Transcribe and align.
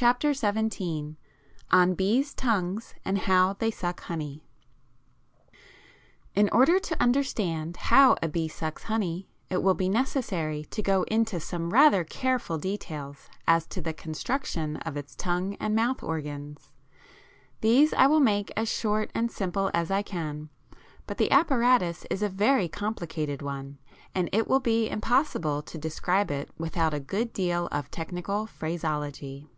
18.] 0.00 1.16
ON 1.72 1.94
BEES' 1.94 2.32
TONGUES, 2.34 2.94
AND 3.04 3.18
HOW 3.18 3.54
THEY 3.54 3.72
SUCK 3.72 4.02
HONEY 4.02 4.44
In 6.36 6.48
order 6.52 6.78
to 6.78 7.02
understand 7.02 7.76
how 7.76 8.14
a 8.22 8.28
bee 8.28 8.46
sucks 8.46 8.84
honey 8.84 9.26
it 9.50 9.60
will 9.60 9.74
be 9.74 9.88
necessary 9.88 10.64
to 10.66 10.82
go 10.82 11.02
into 11.08 11.40
some 11.40 11.70
rather 11.72 12.04
careful 12.04 12.58
details 12.58 13.28
as 13.48 13.66
to 13.66 13.80
the 13.80 13.92
construction 13.92 14.76
of 14.86 14.96
its 14.96 15.16
tongue 15.16 15.56
and 15.58 15.74
mouth 15.74 16.00
organs. 16.04 16.70
These 17.60 17.92
I 17.94 18.06
will 18.06 18.20
make 18.20 18.52
as 18.56 18.68
short 18.68 19.10
and 19.16 19.32
simple 19.32 19.68
as 19.74 19.90
I 19.90 20.02
can, 20.02 20.48
but 21.08 21.18
the 21.18 21.32
apparatus 21.32 22.06
is 22.08 22.22
a 22.22 22.28
very 22.28 22.68
complicated 22.68 23.42
one, 23.42 23.78
and 24.14 24.28
it 24.30 24.46
will 24.46 24.60
be 24.60 24.88
impossible 24.88 25.60
to 25.62 25.76
describe 25.76 26.30
it 26.30 26.50
without 26.56 26.94
a 26.94 27.00
good 27.00 27.32
deal 27.32 27.66
of 27.72 27.90
technical 27.90 28.46
phraseology. 28.46 29.48